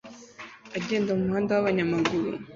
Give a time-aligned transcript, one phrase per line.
[0.77, 2.31] agenda mumuhanda wabanyamaguru